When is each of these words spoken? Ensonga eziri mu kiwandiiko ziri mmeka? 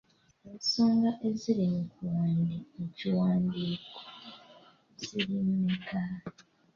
Ensonga 0.49 1.09
eziri 1.27 1.65
mu 2.77 2.85
kiwandiiko 2.97 4.01
ziri 5.05 5.35
mmeka? 5.49 5.99